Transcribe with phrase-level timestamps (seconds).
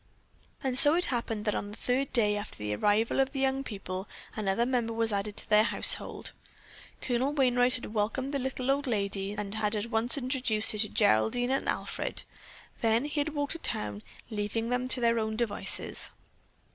[0.63, 3.63] And so it happened that on the third day after the arrival of the young
[3.63, 6.31] people, another member was added to their household.
[7.01, 10.89] Colonel Wainright had welcomed the little old lady and had at once introduced her to
[10.89, 12.23] Geraldine and Alfred,
[12.79, 14.01] then he had walked to town,
[14.31, 16.09] leaving them to their own devices.